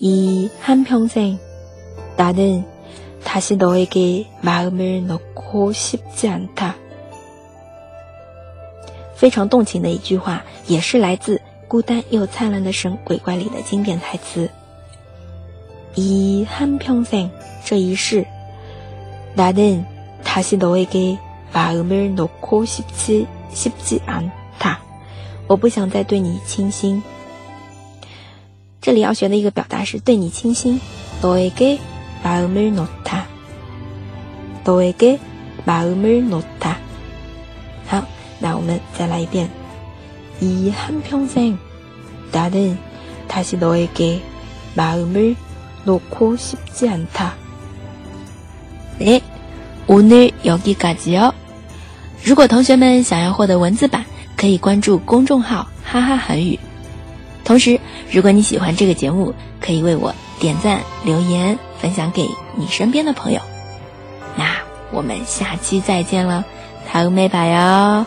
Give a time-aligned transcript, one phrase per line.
[0.00, 1.38] 이 한평생
[2.16, 2.66] 나는
[3.24, 6.76] 다시 너에게 마음을 놓고 싶지 않다.
[9.16, 11.36] 非常动情的一句话，也是来自《
[11.68, 14.50] 孤单又灿烂的神》鬼怪里的经典台词。
[15.94, 17.30] 이 한평생
[17.64, 18.26] 这一世，
[19.34, 19.84] 나는
[20.24, 21.18] 다시 너에게
[21.52, 24.80] 마음을 놓고 싶지 싶지 않다.
[25.46, 27.02] 我不想再对你倾心。
[28.86, 30.80] 这里要学的一个表达是对你倾心。
[31.22, 31.78] 너에게
[32.24, 33.26] 마음을 놓다.
[34.64, 35.20] 너에게
[35.64, 36.78] 마음을 놓다.
[37.86, 38.04] 好，
[38.40, 39.48] 那我们再来一遍。
[40.40, 41.56] 이 한평생
[42.32, 42.76] 나는
[43.28, 44.20] 다시 너에게
[44.74, 45.36] 마음을
[45.84, 47.34] 놓고 싶지 않다.
[48.98, 49.22] 네,
[49.86, 51.32] 오늘 여기까지요.
[52.24, 54.04] 如果同学们想要获得文字版，
[54.36, 56.58] 可以关注公众号“哈哈韩语”。
[57.47, 57.79] 同时，
[58.11, 63.39] 如果你喜欢这个节目，可以为我点赞、留言、分享给你身边的朋友。
[64.35, 64.57] 那
[64.91, 66.43] 我们下期再见了，
[66.85, 68.05] 塔乌美巴哟。